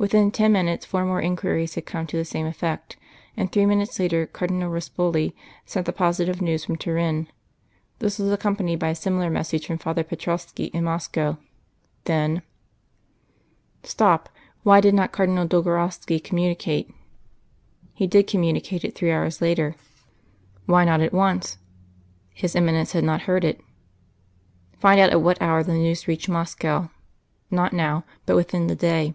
[0.00, 2.96] Within ten minutes four more inquiries had come to the same effect;
[3.36, 5.34] and three minutes later Cardinal Ruspoli
[5.66, 7.26] sent the positive news from Turin.
[7.98, 11.38] This was accompanied by a similar message from Father Petrovski in Moscow.
[12.04, 12.42] Then'"
[13.92, 14.28] "Stop.
[14.62, 16.94] Why did not Cardinal Dolgorovski communicate it?"
[17.94, 19.74] "'He did communicate it three hours later.'"
[20.66, 21.58] "Why not at once?"
[22.32, 23.60] "'His Eminence had not heard it.'"
[24.78, 26.88] "Find out at what hour the news reached Moscow
[27.50, 29.14] not now, but within the day."